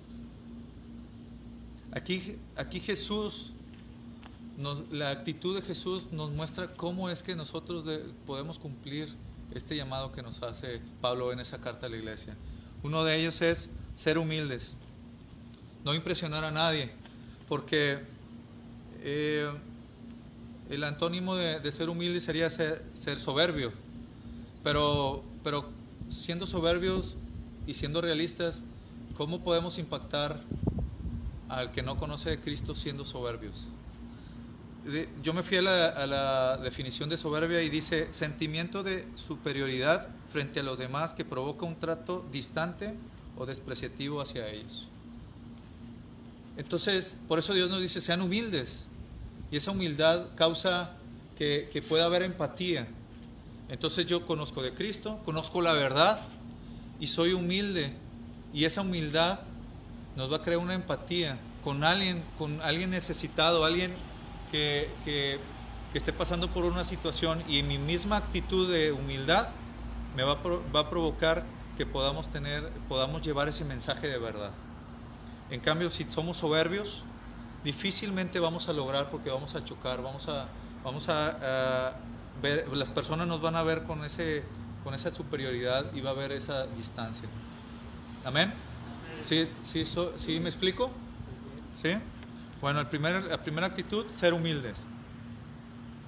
Aquí, 1.93 2.37
aquí 2.57 2.81
Jesús 2.81 3.53
la 4.91 5.11
actitud 5.11 5.55
de 5.55 5.63
Jesús 5.63 6.05
nos 6.13 6.31
muestra 6.31 6.69
cómo 6.69 7.11
es 7.11 7.23
que 7.23 7.37
nosotros 7.37 7.85
de, 7.85 7.99
podemos 8.27 8.59
cumplir 8.59 9.09
este 9.55 9.77
llamado 9.77 10.13
que 10.13 10.23
nos 10.23 10.43
hace 10.43 10.81
Pablo 11.01 11.33
en 11.33 11.41
esa 11.41 11.61
carta 11.61 11.87
a 11.87 11.89
la 11.89 11.97
iglesia. 11.97 12.37
Uno 12.83 13.05
de 13.05 13.17
ellos 13.17 13.41
es 13.41 13.77
ser 13.95 14.19
humildes, 14.19 14.73
no 15.85 15.95
impresionar 15.95 16.45
a 16.45 16.51
nadie, 16.51 16.91
porque 17.49 17.99
eh, 19.01 19.51
el 20.71 20.85
antónimo 20.85 21.37
de, 21.37 21.61
de, 21.61 21.73
ser 21.73 21.89
humilde 21.89 22.21
sería 22.21 22.51
ser, 22.51 22.85
ser 23.01 23.19
soberbio, 23.19 23.73
pero, 24.65 25.25
pero 25.45 25.71
siendo 26.11 26.47
soberbios 26.47 27.17
y 27.67 27.75
siendo 27.75 28.01
realistas, 28.01 28.61
¿cómo 29.17 29.41
podemos 29.41 29.79
impactar 29.79 30.41
al 31.49 31.73
que 31.73 31.83
no 31.83 31.97
conoce 31.97 32.31
de 32.31 32.39
Cristo 32.39 32.75
siendo 32.75 33.05
soberbios. 33.05 33.55
Yo 35.23 35.35
me 35.35 35.43
fui 35.43 35.59
a 35.59 35.63
la, 35.63 35.89
a 35.89 36.07
la 36.07 36.57
definición 36.59 37.11
de 37.11 37.19
soberbia 37.19 37.63
y 37.63 37.69
dice 37.69 38.11
sentimiento 38.13 38.83
de 38.83 39.07
superioridad 39.17 40.09
frente 40.33 40.61
a 40.61 40.63
los 40.63 40.79
demás 40.79 41.13
que 41.13 41.25
provoca 41.25 41.67
un 41.67 41.79
trato 41.79 42.25
distante 42.33 42.95
o 43.37 43.45
despreciativo 43.45 44.21
hacia 44.21 44.49
ellos. 44.49 44.89
Entonces, 46.57 47.21
por 47.29 47.39
eso 47.39 47.55
Dios 47.55 47.71
nos 47.71 47.83
dice, 47.83 48.01
sean 48.01 48.23
humildes. 48.23 48.87
Y 49.51 49.57
esa 49.57 49.71
humildad 49.71 50.27
causa 50.35 50.93
que, 51.37 51.69
que 51.73 51.83
pueda 51.83 52.07
haber 52.07 52.23
empatía. 52.23 52.89
Entonces 53.69 54.07
yo 54.07 54.27
conozco 54.27 54.63
de 54.63 54.73
Cristo, 54.73 55.21
conozco 55.25 55.61
la 55.61 55.73
verdad 55.73 56.19
y 56.99 57.07
soy 57.07 57.33
humilde. 57.35 57.93
Y 58.53 58.65
esa 58.65 58.81
humildad 58.81 59.41
nos 60.17 60.33
va 60.33 60.39
a 60.39 60.43
crear 60.43 60.59
una 60.59 60.75
empatía 60.75 61.39
con 61.63 61.85
alguien, 61.85 62.23
con 62.39 62.61
alguien 62.63 62.91
necesitado, 62.91 63.65
alguien 63.65 63.93
que, 64.51 65.41
esté 65.95 66.13
pasando 66.13 66.49
por 66.49 66.65
una 66.65 66.85
situación 66.85 67.43
y 67.49 67.63
mi 67.63 67.77
misma 67.79 68.19
actitud 68.19 68.71
de 68.73 68.93
humildad 68.93 69.49
me 70.15 70.23
va 70.23 70.33
a, 70.35 70.43
va 70.75 70.81
a 70.81 70.91
provocar 70.91 71.45
que 71.77 71.87
podamos 71.87 72.31
tener, 72.31 72.71
podamos 72.89 73.23
llevar 73.23 73.49
ese 73.49 73.65
mensaje 73.65 74.07
de 74.09 74.19
verdad. 74.19 74.53
En 75.51 75.61
cambio, 75.61 75.91
si 75.91 76.05
somos 76.05 76.37
soberbios, 76.37 77.05
difícilmente 77.65 78.39
vamos 78.39 78.69
a 78.69 78.73
lograr 78.73 79.11
porque 79.11 79.31
vamos 79.31 79.55
a 79.55 79.65
chocar, 79.65 80.03
vamos 80.03 80.29
a, 80.29 80.47
vamos 80.85 81.09
a 81.09 81.95
ver, 82.43 82.69
las 82.69 82.89
personas 82.91 83.27
nos 83.27 83.41
van 83.41 83.57
a 83.57 83.63
ver 83.63 83.83
con, 83.85 84.05
ese, 84.05 84.45
con 84.85 84.95
esa 84.95 85.11
superioridad 85.11 85.93
y 85.95 86.01
va 86.01 86.11
a 86.11 86.13
haber 86.13 86.33
esa 86.33 86.67
distancia. 86.67 87.29
Amén. 88.25 88.53
¿Sí, 89.25 89.49
sí, 89.63 89.85
so- 89.85 90.19
sí 90.19 90.39
me 90.41 90.49
explico? 90.49 90.91
¿Sí? 91.83 91.91
Bueno, 92.61 92.81
el 92.81 92.87
primer, 92.89 93.25
la 93.25 93.39
primera 93.39 93.69
actitud, 93.69 94.05
ser 94.19 94.35
humildes. 94.35 94.77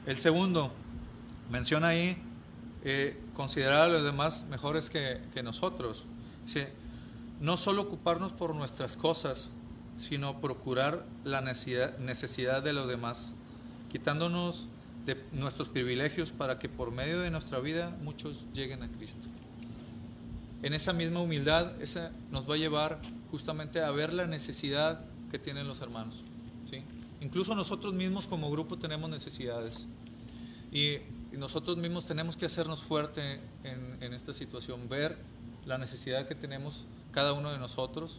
El 0.07 0.19
segundo, 0.19 0.73
menciona 1.49 1.89
ahí, 1.89 2.17
eh, 2.85 3.21
considerar 3.35 3.83
a 3.83 3.89
los 3.89 4.03
demás 4.03 4.47
mejores 4.49 4.91
que, 4.91 5.21
que 5.33 5.45
nosotros. 5.45 6.05
Dice, 6.47 6.73
no 7.41 7.57
solo 7.57 7.83
ocuparnos 7.83 8.33
por 8.33 8.55
nuestras 8.57 8.97
cosas, 8.97 9.51
sino 10.01 10.41
procurar 10.41 11.05
la 11.23 11.41
necesidad, 11.41 11.97
necesidad 11.99 12.63
de 12.63 12.73
los 12.73 12.89
demás, 12.89 13.35
quitándonos 13.93 14.67
de 15.07 15.23
nuestros 15.33 15.69
privilegios 15.69 16.31
para 16.31 16.59
que 16.59 16.69
por 16.69 16.91
medio 16.91 17.21
de 17.21 17.31
nuestra 17.31 17.61
vida 17.61 17.97
muchos 18.03 18.45
lleguen 18.55 18.83
a 18.83 18.89
Cristo. 18.89 19.29
En 20.63 20.75
esa 20.75 20.93
misma 20.93 21.21
humildad, 21.21 21.81
esa 21.81 22.11
nos 22.31 22.49
va 22.49 22.55
a 22.55 22.59
llevar 22.59 23.01
justamente 23.31 23.83
a 23.83 23.91
ver 23.93 24.13
la 24.13 24.27
necesidad 24.27 25.01
que 25.31 25.39
tienen 25.39 25.69
los 25.69 25.81
hermanos. 25.81 26.17
Incluso 27.21 27.55
nosotros 27.55 27.93
mismos 27.95 28.27
como 28.27 28.51
grupo 28.51 28.79
tenemos 28.79 29.11
necesidades. 29.11 29.87
Y, 30.73 30.99
nosotros 31.33 31.77
mismos 31.77 32.07
tenemos 32.07 32.37
que 32.37 32.47
hacernos 32.47 32.81
fuerte 32.81 33.39
en, 33.63 34.13
esta 34.13 34.35
situación, 34.35 34.89
ver 34.89 35.17
la 35.65 35.79
necesidad 35.79 36.27
que 36.27 36.35
tenemos 36.35 36.87
cada 37.13 37.35
uno 37.35 37.53
de 37.53 37.59
nosotros 37.59 38.19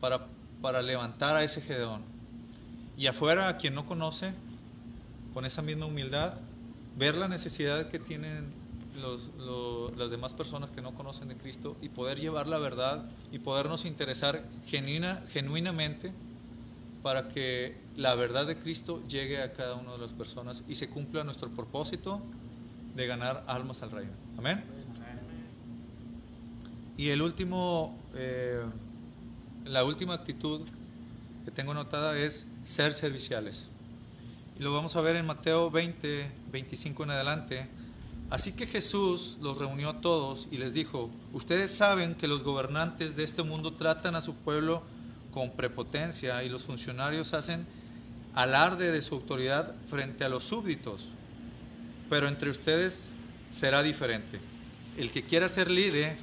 para, 0.00 0.82
levantar 0.82 1.34
a 1.34 1.42
ese 1.42 1.60
Gedeón. 1.60 2.02
Y 2.96 3.08
afuera, 3.08 3.48
a 3.48 3.56
quien 3.56 3.74
no 3.74 3.86
conoce, 3.86 4.32
con 5.34 5.44
esa 5.44 5.62
misma 5.62 5.86
humildad, 5.86 6.34
ver 6.96 7.16
la 7.16 7.26
necesidad 7.26 7.88
que 7.90 7.98
tienen 7.98 8.52
los- 9.00 9.34
lo- 9.38 9.90
las 9.96 10.10
demás 10.10 10.32
personas 10.32 10.70
que 10.70 10.80
no 10.80 10.94
conocen 10.94 11.26
de 11.28 11.36
Cristo 11.36 11.76
y 11.82 11.88
poder 11.88 12.20
llevar 12.20 12.46
la 12.46 12.58
verdad 12.58 13.04
y 13.32 13.40
podernos 13.40 13.84
interesar 13.84 14.44
genuina, 14.66 15.24
genuinamente 15.32 16.12
para 17.02 17.28
que 17.28 17.76
la 17.96 18.14
verdad 18.14 18.46
de 18.46 18.56
Cristo 18.56 19.02
llegue 19.08 19.42
a 19.42 19.52
cada 19.52 19.74
una 19.74 19.92
de 19.92 19.98
las 19.98 20.12
personas 20.12 20.62
y 20.68 20.76
se 20.76 20.88
cumpla 20.88 21.24
nuestro 21.24 21.50
propósito 21.50 22.22
de 22.94 23.06
ganar 23.06 23.44
almas 23.46 23.82
al 23.82 23.90
reino. 23.90 24.12
Amén. 24.38 24.62
Y 26.96 27.08
el 27.08 27.22
último, 27.22 27.98
eh, 28.14 28.62
la 29.64 29.84
última 29.84 30.14
actitud 30.14 30.60
que 31.44 31.50
tengo 31.50 31.74
notada 31.74 32.18
es 32.18 32.48
ser 32.64 32.94
serviciales. 32.94 33.64
Y 34.58 34.62
lo 34.62 34.72
vamos 34.72 34.94
a 34.96 35.00
ver 35.00 35.16
en 35.16 35.26
Mateo 35.26 35.70
20, 35.70 36.30
25 36.52 37.04
en 37.04 37.10
adelante. 37.10 37.68
Así 38.30 38.54
que 38.54 38.66
Jesús 38.66 39.38
los 39.40 39.58
reunió 39.58 39.90
a 39.90 40.00
todos 40.00 40.46
y 40.50 40.58
les 40.58 40.72
dijo, 40.72 41.10
ustedes 41.32 41.70
saben 41.70 42.14
que 42.14 42.28
los 42.28 42.44
gobernantes 42.44 43.16
de 43.16 43.24
este 43.24 43.42
mundo 43.42 43.74
tratan 43.74 44.14
a 44.14 44.20
su 44.20 44.36
pueblo 44.36 44.82
con 45.32 45.50
prepotencia 45.52 46.42
y 46.44 46.48
los 46.48 46.62
funcionarios 46.62 47.34
hacen 47.34 47.66
alarde 48.34 48.92
de 48.92 49.02
su 49.02 49.16
autoridad 49.16 49.74
frente 49.88 50.24
a 50.24 50.28
los 50.28 50.44
súbditos. 50.44 51.08
Pero 52.08 52.28
entre 52.28 52.50
ustedes 52.50 53.08
será 53.50 53.82
diferente. 53.82 54.38
El 54.96 55.10
que 55.10 55.22
quiera 55.22 55.48
ser 55.48 55.70
líder 55.70 56.16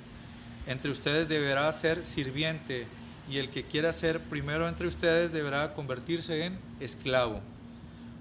entre 0.67 0.91
ustedes 0.91 1.27
deberá 1.27 1.71
ser 1.73 2.05
sirviente 2.05 2.85
y 3.29 3.37
el 3.37 3.49
que 3.49 3.63
quiera 3.63 3.93
ser 3.93 4.19
primero 4.19 4.67
entre 4.67 4.87
ustedes 4.87 5.31
deberá 5.31 5.73
convertirse 5.73 6.45
en 6.45 6.57
esclavo. 6.79 7.41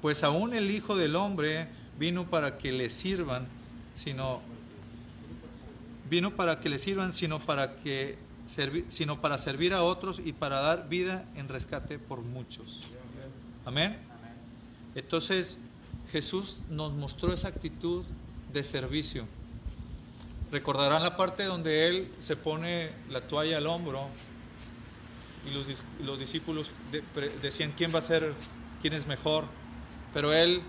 Pues 0.02 0.22
aún 0.22 0.54
el 0.54 0.70
Hijo 0.70 0.96
del 0.96 1.16
Hombre 1.16 1.66
vino 1.98 2.26
para 2.26 2.58
que 2.58 2.72
le 2.72 2.90
sirvan, 2.90 3.46
sino 3.96 4.40
vino 6.08 6.30
para 6.30 6.60
que 6.60 6.68
le 6.68 6.78
sirvan, 6.78 7.12
sino 7.12 7.38
para 7.38 7.74
que 7.76 8.16
sino 8.48 9.20
para 9.20 9.38
servir 9.38 9.74
a 9.74 9.82
otros 9.82 10.20
y 10.24 10.32
para 10.32 10.60
dar 10.60 10.88
vida 10.88 11.24
en 11.36 11.48
rescate 11.48 11.98
por 11.98 12.22
muchos. 12.22 12.90
Amén. 13.64 13.96
Entonces 14.94 15.58
Jesús 16.10 16.56
nos 16.70 16.92
mostró 16.92 17.32
esa 17.32 17.48
actitud 17.48 18.04
de 18.52 18.64
servicio. 18.64 19.26
Recordarán 20.50 21.02
la 21.02 21.16
parte 21.16 21.44
donde 21.44 21.88
él 21.88 22.08
se 22.20 22.36
pone 22.36 22.90
la 23.10 23.20
toalla 23.20 23.58
al 23.58 23.66
hombro 23.66 24.08
y 25.46 25.52
los, 25.52 25.82
los 26.02 26.18
discípulos 26.18 26.70
decían 27.42 27.74
quién 27.76 27.94
va 27.94 27.98
a 27.98 28.02
ser, 28.02 28.32
quién 28.80 28.94
es 28.94 29.06
mejor. 29.06 29.44
Pero 30.14 30.32
él, 30.32 30.62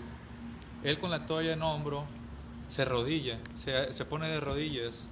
él 0.84 1.00
con 1.00 1.10
la 1.10 1.26
toalla 1.26 1.54
en 1.54 1.62
hombro 1.62 2.04
se 2.68 2.84
rodilla, 2.84 3.40
se, 3.56 3.94
se 3.94 4.04
pone 4.04 4.28
de 4.28 4.42
rodillas, 4.42 5.06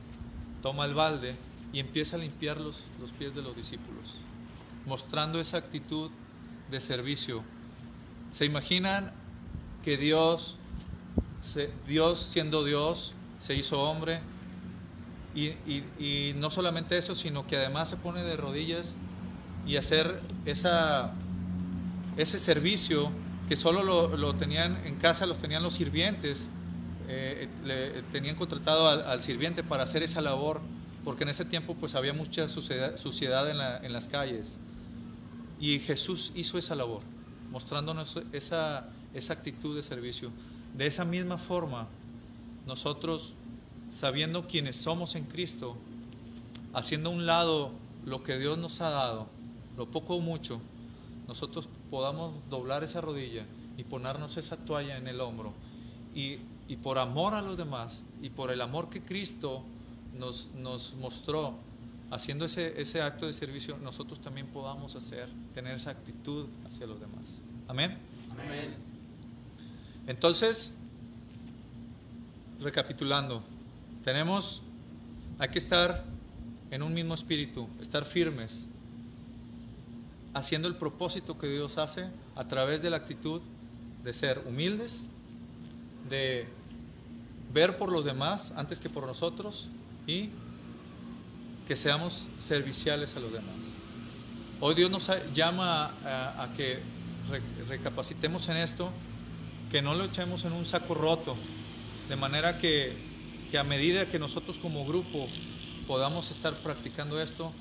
toma 0.62 0.84
el 0.84 0.93
balde 0.93 1.34
y 1.73 1.80
empieza 1.80 2.15
a 2.15 2.19
limpiar 2.19 2.60
los, 2.60 2.82
los 2.99 3.12
pies 3.12 3.36
de 3.36 3.41
los 3.41 3.56
discípulos, 3.56 4.15
mostrando 4.86 5.39
esa 5.39 5.58
actitud 5.58 6.10
de 6.71 6.80
servicio. 6.82 7.43
¿Se 8.32 8.45
imaginan 8.45 9.12
que 9.84 9.97
Dios, 9.97 10.56
Dios 11.88 12.19
siendo 12.19 12.63
Dios, 12.63 13.13
se 13.41 13.56
hizo 13.56 13.82
hombre? 13.82 14.19
Y, 15.36 15.47
y- 15.67 15.84
y 15.99 16.34
no 16.38 16.49
solamente 16.49 16.97
eso, 16.97 17.13
sino 17.15 17.45
que 17.45 17.58
además 17.58 17.89
se 17.89 17.97
pone 17.97 18.23
de 18.23 18.36
rodillas 18.38 18.93
y 19.67 19.75
hacer 19.75 20.21
esa, 20.45 21.13
ese 22.17 22.39
servicio 22.39 23.12
que 23.47 23.56
solo 23.56 23.84
lo, 23.84 24.17
lo 24.17 24.34
tenían 24.36 24.77
en 24.86 24.95
casa, 24.95 25.25
los 25.25 25.38
tenían 25.38 25.63
los 25.63 25.75
sirvientes, 25.75 26.45
eh, 27.08 27.47
le, 27.65 28.01
tenían 28.12 28.36
contratado 28.36 28.88
al 28.88 29.21
sirviente 29.21 29.63
para 29.63 29.84
hacer 29.84 30.03
esa 30.03 30.21
labor, 30.21 30.62
porque 31.08 31.24
en 31.24 31.30
ese 31.30 31.46
tiempo 31.46 31.74
pues 31.74 31.96
había 31.96 32.12
mucha 32.12 32.50
suciedad, 32.50 33.50
en 33.86 33.93
las 33.93 34.08
calles. 34.08 34.58
Y 35.58 35.80
Jesús 35.80 36.34
hizo 36.36 36.58
esa 36.58 36.76
labor, 36.76 37.00
mostrándonos 37.50 38.20
esa, 38.34 38.89
esa 39.13 39.32
actitud 39.32 39.74
de 39.78 39.84
servicio. 39.84 40.34
De 40.76 40.86
esa 40.86 41.06
misma 41.06 41.38
forma, 41.38 41.88
nosotros, 42.65 43.36
sabiendo 43.89 44.50
quiénes 44.50 44.76
somos 44.76 45.15
en 45.15 45.24
Cristo, 45.24 45.78
haciendo 46.74 47.10
a 47.10 47.13
un 47.13 47.26
lado 47.26 47.72
lo 48.04 48.26
que 48.26 48.38
Dios 48.38 48.58
nos 48.58 48.82
ha 48.82 48.89
dado, 48.89 49.30
lo 49.78 49.89
poco 49.89 50.15
o 50.15 50.20
mucho, 50.20 50.60
nosotros 51.26 51.70
podamos 51.89 52.34
doblar 52.50 52.84
esa 52.84 53.00
rodilla 53.00 53.46
y 53.78 53.86
ponernos 53.86 54.36
esa 54.36 54.58
toalla 54.58 54.98
en 54.98 55.08
el 55.08 55.22
hombro. 55.22 55.54
Y, 56.13 56.39
y 56.67 56.76
por 56.76 56.98
amor 56.98 57.34
a 57.34 57.41
los 57.41 57.58
demás 57.58 58.02
y 58.22 58.30
por 58.30 58.52
el 58.52 58.60
amor 58.60 58.89
que 58.89 59.02
Cristo 59.02 59.63
nos, 60.17 60.47
nos 60.56 60.95
mostró 60.95 61.56
haciendo 62.12 62.45
ese, 62.45 62.82
ese 62.82 63.01
acto 63.01 63.27
de 63.27 63.34
servicio, 63.34 63.77
nosotros 63.84 64.21
también 64.21 64.47
podamos 64.47 64.95
hacer, 64.95 65.30
tener 65.53 65.75
esa 65.75 65.91
actitud 65.91 66.47
hacia 66.65 66.88
los 66.88 66.99
demás. 66.99 67.23
Amén. 67.67 67.97
Amén. 68.32 68.75
Entonces, 70.08 70.77
recapitulando, 72.62 73.43
tenemos, 74.03 74.63
hay 75.38 75.49
que 75.49 75.60
estar 75.60 76.06
en 76.71 76.82
un 76.82 76.93
mismo 76.93 77.13
espíritu, 77.13 77.67
estar 77.82 78.06
firmes, 78.06 78.67
haciendo 80.34 80.67
el 80.67 80.75
propósito 80.75 81.38
que 81.38 81.47
Dios 81.47 81.77
hace 81.77 82.10
a 82.36 82.47
través 82.47 82.82
de 82.82 82.89
la 82.89 82.97
actitud 82.97 83.41
de 84.03 84.13
ser 84.13 84.41
humildes, 84.47 85.03
de 86.10 86.47
ver 87.53 87.77
por 87.77 87.91
los 87.91 88.06
demás 88.06 88.53
antes 88.56 88.80
que 88.80 88.89
por 88.89 89.06
nosotros 89.06 89.69
y 90.08 90.30
que 91.67 91.76
seamos 91.76 92.24
serviciales 92.39 93.15
a 93.17 93.20
los 93.20 93.32
demás. 93.32 93.54
Hoy 94.62 94.74
Dios 94.74 94.89
nos 94.89 95.08
llama 95.36 95.91
a, 96.06 96.43
a 96.43 96.54
que 96.56 96.80
re- 97.30 97.41
recapacitemos 97.67 98.48
en 98.50 98.58
esto, 98.58 98.89
que 99.70 99.82
no 99.82 99.93
lo 99.93 100.06
echemos 100.06 100.46
en 100.46 100.54
un 100.54 100.65
saco 100.65 100.93
roto, 100.93 101.36
de 102.10 102.15
manera 102.15 102.58
que, 102.58 102.93
que 103.52 103.58
a 103.58 103.63
medida 103.63 104.06
que 104.06 104.17
nosotros 104.17 104.58
como 104.58 104.86
grupo 104.86 105.28
podamos 105.88 106.32
estar 106.32 106.54
practicando 106.56 107.22
esto, 107.22 107.52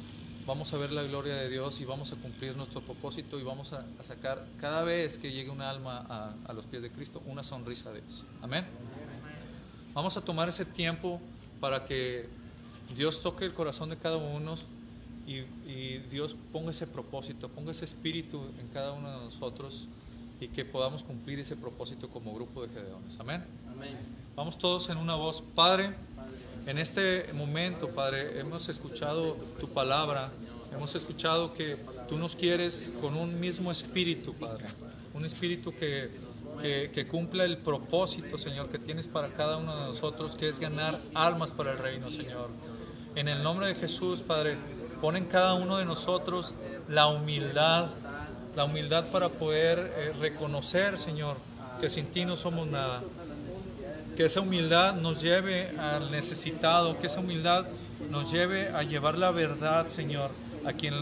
vamos 0.46 0.72
a 0.72 0.76
ver 0.76 0.92
la 0.92 1.02
gloria 1.02 1.35
de 1.35 1.50
Dios 1.50 1.80
y 1.80 1.85
vamos 1.85 2.12
a 2.12 2.16
cumplir 2.16 2.56
nuestro 2.56 2.80
propósito 2.80 3.40
y 3.40 3.42
vamos 3.42 3.72
a, 3.72 3.85
a 3.98 4.04
sacar 4.04 4.46
cada 4.61 4.82
vez 4.82 5.18
que 5.18 5.32
llegue 5.32 5.50
un 5.50 5.61
alma 5.61 6.06
a, 6.09 6.32
a 6.46 6.52
los 6.52 6.64
pies 6.66 6.80
de 6.82 6.92
Cristo 6.92 7.20
una 7.26 7.42
sonrisa 7.42 7.90
de 7.90 8.00
Dios. 8.02 8.22
Amén. 8.40 8.64
Vamos 9.92 10.16
a 10.16 10.20
tomar 10.20 10.48
ese 10.48 10.64
tiempo 10.64 11.20
para 11.60 11.86
que 11.86 12.28
Dios 12.96 13.22
toque 13.22 13.44
el 13.44 13.54
corazón 13.54 13.90
de 13.90 13.96
cada 13.96 14.16
uno 14.16 14.56
y, 15.26 15.38
y 15.70 15.98
Dios 16.10 16.36
ponga 16.52 16.70
ese 16.70 16.86
propósito, 16.86 17.48
ponga 17.48 17.72
ese 17.72 17.84
espíritu 17.84 18.40
en 18.60 18.68
cada 18.68 18.92
uno 18.92 19.10
de 19.10 19.24
nosotros 19.24 19.86
y 20.40 20.48
que 20.48 20.64
podamos 20.64 21.02
cumplir 21.02 21.38
ese 21.40 21.56
propósito 21.56 22.08
como 22.08 22.34
grupo 22.34 22.62
de 22.62 22.68
Gedeones. 22.68 23.14
Amén. 23.18 23.44
Amén. 23.70 23.96
Vamos 24.34 24.58
todos 24.58 24.90
en 24.90 24.98
una 24.98 25.14
voz. 25.14 25.42
Padre, 25.54 25.90
en 26.66 26.78
este 26.78 27.32
momento, 27.32 27.88
Padre, 27.88 28.38
hemos 28.38 28.68
escuchado 28.68 29.34
tu 29.58 29.68
palabra, 29.68 30.30
hemos 30.74 30.94
escuchado 30.94 31.54
que 31.54 31.76
tú 32.08 32.18
nos 32.18 32.36
quieres 32.36 32.92
con 33.00 33.16
un 33.16 33.40
mismo 33.40 33.70
espíritu, 33.70 34.34
Padre. 34.34 34.66
Un 35.14 35.24
espíritu 35.24 35.72
que, 35.72 36.10
que, 36.60 37.06
cumpla 37.06 37.44
el 37.44 37.58
propósito, 37.58 38.38
Señor, 38.38 38.68
que 38.68 38.78
tienes 38.78 39.06
para 39.06 39.28
cada 39.28 39.58
uno 39.58 39.76
de 39.76 39.86
nosotros, 39.86 40.36
que 40.36 40.48
es 40.48 40.58
ganar 40.58 40.98
almas 41.14 41.50
para 41.50 41.72
el 41.72 41.78
reino, 41.78 42.10
Señor. 42.10 42.50
En 43.14 43.28
el 43.28 43.42
nombre 43.42 43.68
de 43.68 43.74
Jesús, 43.74 44.20
Padre, 44.20 44.56
pon 45.00 45.16
en 45.16 45.24
cada 45.24 45.54
uno 45.54 45.78
de 45.78 45.84
nosotros 45.84 46.54
la 46.88 47.06
humildad, 47.06 47.90
la 48.54 48.64
humildad 48.64 49.06
para 49.06 49.28
poder 49.28 49.78
eh, 49.78 50.12
reconocer, 50.20 50.98
Señor, 50.98 51.36
que 51.80 51.88
sin 51.88 52.06
ti 52.06 52.24
no 52.24 52.36
somos 52.36 52.66
nada. 52.66 53.02
Que 54.16 54.26
esa 54.26 54.40
humildad 54.40 54.96
nos 54.96 55.22
lleve 55.22 55.68
al 55.78 56.10
necesitado, 56.10 56.98
que 56.98 57.06
esa 57.06 57.20
humildad 57.20 57.66
nos 58.10 58.32
lleve 58.32 58.68
a 58.68 58.82
llevar 58.82 59.18
la 59.18 59.30
verdad, 59.30 59.86
Señor, 59.88 60.30
a 60.64 60.72
quien 60.72 60.94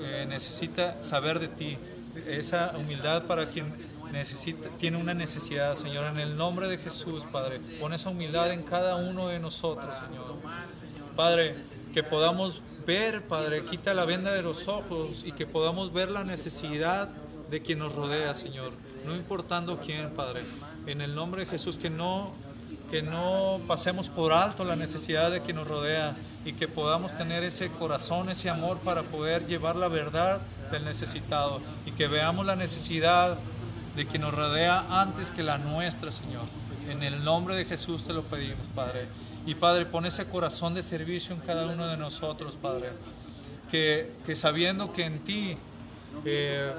eh, 0.00 0.26
necesita 0.28 1.02
saber 1.02 1.38
de 1.38 1.48
ti. 1.48 1.78
Esa 2.26 2.74
humildad 2.76 3.26
para 3.26 3.48
quien 3.48 3.72
necesita, 4.12 4.68
tiene 4.78 4.98
una 4.98 5.14
necesidad, 5.14 5.76
Señor. 5.76 6.06
En 6.06 6.18
el 6.18 6.36
nombre 6.36 6.68
de 6.68 6.78
Jesús, 6.78 7.24
Padre, 7.32 7.60
pon 7.80 7.92
esa 7.92 8.10
humildad 8.10 8.52
en 8.52 8.62
cada 8.62 8.96
uno 8.96 9.28
de 9.28 9.40
nosotros, 9.40 9.88
Señor. 10.06 10.36
Padre, 11.16 11.56
que 11.92 12.02
podamos 12.02 12.62
ver, 12.86 13.22
Padre, 13.26 13.64
quita 13.64 13.94
la 13.94 14.04
venda 14.04 14.32
de 14.32 14.42
los 14.42 14.68
ojos 14.68 15.22
y 15.24 15.32
que 15.32 15.46
podamos 15.46 15.92
ver 15.92 16.10
la 16.10 16.24
necesidad 16.24 17.08
de 17.50 17.60
quien 17.60 17.78
nos 17.80 17.94
rodea, 17.94 18.34
Señor. 18.34 18.72
No 19.04 19.16
importando 19.16 19.78
quién, 19.78 20.10
Padre. 20.14 20.42
En 20.86 21.00
el 21.00 21.14
nombre 21.14 21.44
de 21.44 21.50
Jesús, 21.50 21.76
que 21.76 21.90
no, 21.90 22.32
que 22.90 23.02
no 23.02 23.60
pasemos 23.66 24.08
por 24.08 24.32
alto 24.32 24.64
la 24.64 24.76
necesidad 24.76 25.30
de 25.30 25.40
quien 25.40 25.56
nos 25.56 25.68
rodea 25.68 26.16
y 26.44 26.52
que 26.54 26.68
podamos 26.68 27.16
tener 27.18 27.44
ese 27.44 27.68
corazón, 27.70 28.30
ese 28.30 28.50
amor 28.50 28.78
para 28.78 29.02
poder 29.02 29.46
llevar 29.46 29.76
la 29.76 29.88
verdad 29.88 30.40
del 30.70 30.84
necesitado 30.84 31.60
y 31.86 31.92
que 31.92 32.08
veamos 32.08 32.46
la 32.46 32.56
necesidad 32.56 33.38
de 33.96 34.06
quien 34.06 34.22
nos 34.22 34.34
rodea 34.34 34.84
antes 35.00 35.30
que 35.30 35.42
la 35.42 35.58
nuestra, 35.58 36.10
Señor. 36.12 36.44
En 36.88 37.02
el 37.02 37.24
nombre 37.24 37.54
de 37.54 37.64
Jesús 37.64 38.04
te 38.04 38.12
lo 38.12 38.22
pedimos, 38.22 38.66
Padre. 38.74 39.06
Y 39.46 39.54
Padre, 39.54 39.86
pon 39.86 40.06
ese 40.06 40.28
corazón 40.28 40.74
de 40.74 40.82
servicio 40.82 41.34
en 41.34 41.40
cada 41.40 41.66
uno 41.66 41.86
de 41.86 41.96
nosotros, 41.96 42.54
Padre. 42.60 42.90
Que, 43.70 44.12
que 44.26 44.36
sabiendo 44.36 44.92
que 44.92 45.06
en 45.06 45.18
ti 45.20 45.56
eh, 46.24 46.72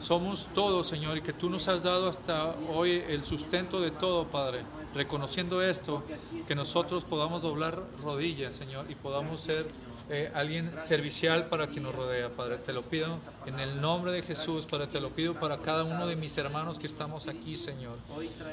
somos 0.00 0.48
todos, 0.54 0.88
Señor, 0.88 1.18
y 1.18 1.22
que 1.22 1.32
tú 1.32 1.50
nos 1.50 1.68
has 1.68 1.82
dado 1.82 2.08
hasta 2.08 2.54
hoy 2.70 3.02
el 3.08 3.22
sustento 3.22 3.80
de 3.80 3.90
todo, 3.90 4.26
Padre. 4.28 4.62
Reconociendo 4.98 5.62
esto, 5.62 6.02
que 6.48 6.56
nosotros 6.56 7.04
podamos 7.04 7.40
doblar 7.40 7.80
rodillas, 8.02 8.52
Señor, 8.52 8.84
y 8.88 8.96
podamos 8.96 9.38
ser 9.40 9.64
eh, 10.10 10.28
alguien 10.34 10.68
servicial 10.84 11.46
para 11.46 11.68
quien 11.68 11.84
nos 11.84 11.94
rodea, 11.94 12.30
Padre. 12.30 12.56
Te 12.56 12.72
lo 12.72 12.82
pido 12.82 13.16
en 13.46 13.60
el 13.60 13.80
nombre 13.80 14.10
de 14.10 14.22
Jesús, 14.22 14.66
Padre. 14.66 14.88
Te 14.88 15.00
lo 15.00 15.10
pido 15.10 15.34
para 15.34 15.58
cada 15.58 15.84
uno 15.84 16.08
de 16.08 16.16
mis 16.16 16.36
hermanos 16.36 16.80
que 16.80 16.88
estamos 16.88 17.28
aquí, 17.28 17.56
Señor. 17.56 17.96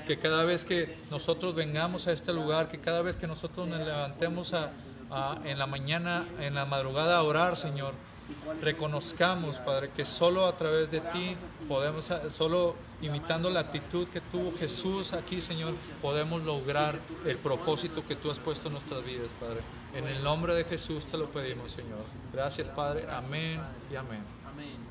Que 0.06 0.20
cada 0.20 0.44
vez 0.44 0.66
que 0.66 0.96
nosotros 1.10 1.56
vengamos 1.56 2.06
a 2.06 2.12
este 2.12 2.32
lugar, 2.32 2.70
que 2.70 2.78
cada 2.78 3.02
vez 3.02 3.16
que 3.16 3.26
nosotros 3.26 3.68
nos 3.68 3.80
levantemos 3.80 4.54
en 5.46 5.58
la 5.58 5.66
mañana, 5.66 6.28
en 6.42 6.54
la 6.54 6.66
madrugada 6.66 7.18
a 7.18 7.24
orar, 7.24 7.58
Señor, 7.58 7.96
reconozcamos, 8.62 9.58
Padre, 9.58 9.90
que 9.96 10.06
solo 10.06 10.46
a 10.48 10.58
través 10.58 10.92
de 10.92 11.02
ti 11.02 11.36
podemos, 11.68 12.10
solo 12.30 12.76
imitando 13.02 13.50
la 13.50 13.62
actitud 13.62 14.08
que 14.08 14.22
tuvo 14.22 14.58
Jesús 14.58 15.14
aquí, 15.14 15.42
Señor, 15.42 15.74
podemos 16.02 16.44
lograr 16.44 16.98
el 17.26 17.38
propósito 17.38 18.06
que 18.08 18.16
tú 18.16 18.32
has 18.32 18.40
puesto 18.40 18.68
en 18.68 18.74
nuestras 18.74 19.04
vidas, 19.06 19.32
Padre. 19.40 19.62
En 19.94 20.08
el 20.08 20.24
nombre 20.24 20.54
de 20.54 20.64
Jesús 20.64 21.06
te 21.06 21.18
lo 21.18 21.26
pedimos, 21.28 21.72
Señor. 21.72 22.00
Gracias, 22.34 22.70
Padre. 22.70 23.06
Amén 23.10 23.62
y 23.92 23.96
amén. 23.96 24.24
Amén. 24.52 24.85